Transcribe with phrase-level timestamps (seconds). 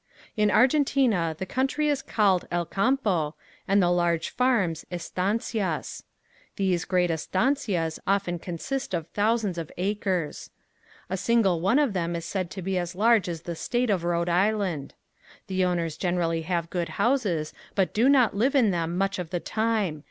[0.35, 3.35] In Argentina the country is called "Elcampo"
[3.67, 6.03] and the large farms "Estancias."
[6.55, 10.49] These great estancias often consist of thousands of acres.
[11.07, 14.03] A single one of them is said to be as large as the state of
[14.03, 14.95] Rhode Island.
[15.45, 19.39] The owners generally have good houses but do not live in them much of the
[19.39, 19.99] time.